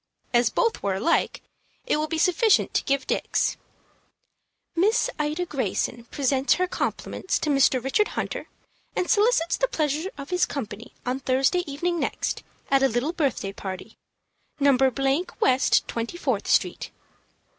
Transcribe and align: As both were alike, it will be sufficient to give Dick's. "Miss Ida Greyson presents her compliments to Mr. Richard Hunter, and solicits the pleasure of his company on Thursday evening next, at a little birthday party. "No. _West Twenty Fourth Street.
As 0.33 0.49
both 0.49 0.81
were 0.81 0.95
alike, 0.95 1.43
it 1.85 1.97
will 1.97 2.07
be 2.07 2.17
sufficient 2.17 2.73
to 2.73 2.83
give 2.85 3.05
Dick's. 3.05 3.55
"Miss 4.75 5.11
Ida 5.19 5.45
Greyson 5.45 6.05
presents 6.05 6.55
her 6.55 6.67
compliments 6.67 7.37
to 7.37 7.51
Mr. 7.51 7.83
Richard 7.83 8.07
Hunter, 8.17 8.47
and 8.95 9.07
solicits 9.07 9.57
the 9.57 9.67
pleasure 9.67 10.09
of 10.17 10.31
his 10.31 10.47
company 10.47 10.95
on 11.05 11.19
Thursday 11.19 11.61
evening 11.71 11.99
next, 11.99 12.41
at 12.71 12.81
a 12.81 12.87
little 12.87 13.13
birthday 13.13 13.53
party. 13.53 13.95
"No. 14.59 14.75
_West 14.75 15.85
Twenty 15.85 16.17
Fourth 16.17 16.47
Street. 16.47 16.89